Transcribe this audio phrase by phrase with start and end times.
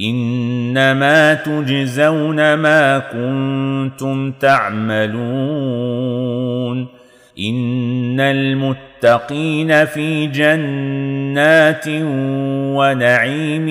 [0.00, 6.20] إنما تجزون ما كنتم تعملون.
[7.38, 11.84] إن المتقين في جنات
[12.76, 13.66] ونعيم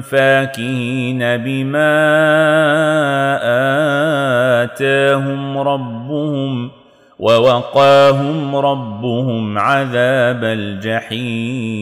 [0.00, 1.94] فاكهين بما
[4.62, 6.70] آتاهم ربهم
[7.18, 11.74] ووقاهم ربهم عذاب الجحيم.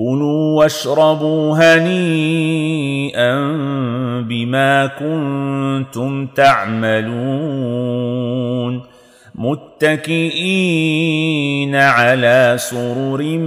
[0.00, 3.34] كلوا واشربوا هنيئا
[4.28, 7.50] بما كنتم تعملون
[9.34, 10.56] متكئين
[11.76, 13.38] على سرر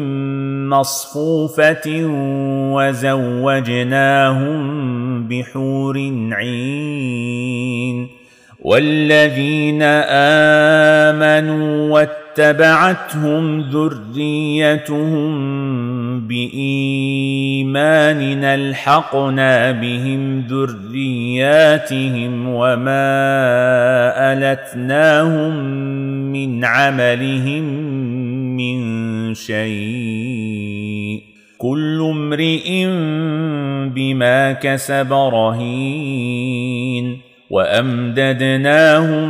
[0.69, 1.89] مصفوفه
[2.73, 4.53] وزوجناهم
[5.27, 5.97] بحور
[6.31, 8.07] عين
[8.63, 9.81] والذين
[11.03, 15.33] امنوا واتبعتهم ذريتهم
[16.27, 23.13] بايمان الحقنا بهم ذرياتهم وما
[24.33, 25.55] ألتناهم
[26.31, 27.63] من عملهم
[28.57, 31.21] من شيء.
[31.57, 32.85] كل امرئ
[33.95, 37.17] بما كسب رهين.
[37.49, 39.29] وأمددناهم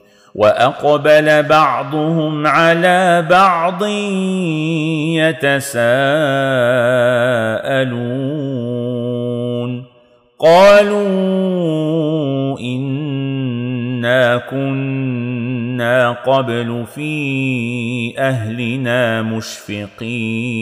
[0.35, 3.85] وأقبل بعضهم على بعض
[5.15, 5.91] يتساءلون.
[10.39, 11.01] قالوا
[12.59, 20.61] إنا كنا قبل في أهلنا مشفقين.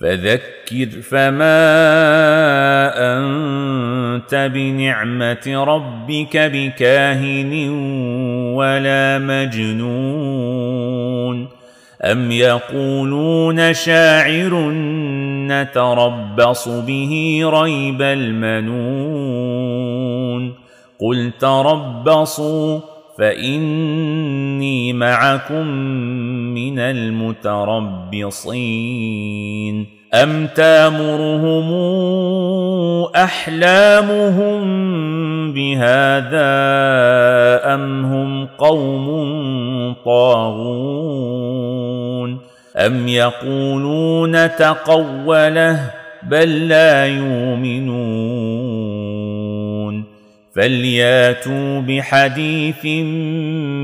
[0.00, 1.58] فذكر فما
[3.18, 7.68] أنت بنعمة ربك بكاهن
[8.54, 10.78] ولا مجنون
[12.04, 14.70] أم يقولون شاعر
[15.48, 19.48] نتربص به ريب المنون
[21.00, 22.80] قل تربصوا
[23.18, 25.66] فإني معكم
[26.58, 28.28] من المتربصين
[30.14, 31.72] أم تامرهم
[33.16, 34.58] أحلامهم
[35.52, 36.38] بهذا
[37.74, 39.06] أم هم قوم
[40.04, 41.48] طاغون
[42.76, 45.90] أم يقولون تقوله
[46.22, 48.38] بل لا يؤمنون
[50.54, 52.86] فلياتوا بحديث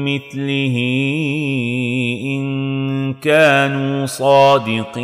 [0.07, 0.77] مثله
[3.25, 4.95] كانوا صادقين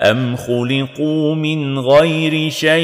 [0.00, 2.78] أم خلقوا من غير شيء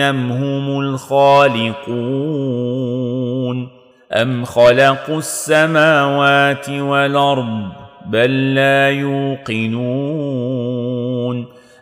[0.00, 2.08] أم هم الخالقون
[4.12, 7.68] أم خلقوا السماوات والأرض
[8.06, 10.48] بل لا يوقنون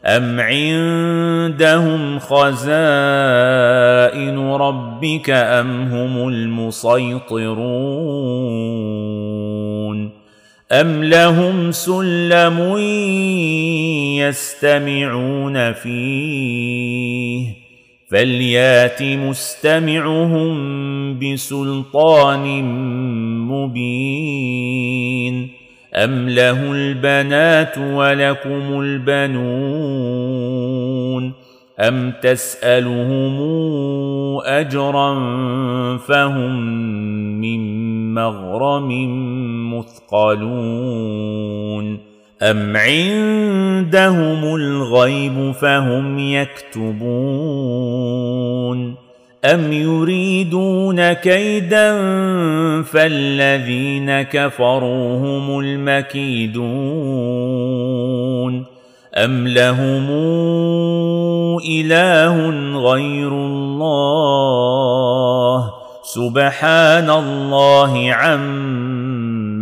[0.07, 2.79] أم عندهم خزائن
[4.39, 7.57] ربك أم هم المسيطرون
[10.73, 12.77] أم لهم سلم
[14.19, 17.47] يستمعون فيه
[18.11, 20.59] فليات مستمعهم
[21.19, 22.65] بسلطان
[23.49, 24.97] مبين
[25.95, 30.27] أم له البنات ولكم البنون
[31.81, 33.37] أم تسألهم
[34.45, 35.15] أجرا
[35.97, 36.61] فهم
[37.41, 37.61] من
[38.15, 38.91] مغرم
[39.79, 41.67] مثقلون
[42.43, 47.77] أم عندهم الغيب فهم يكتبون
[49.45, 51.93] أم يريدون كيدا
[52.83, 56.67] فالذين كفروا هم المكيدون
[59.15, 60.11] أم لهم
[61.69, 64.47] إله غير الله
[66.03, 68.86] سبحان الله عما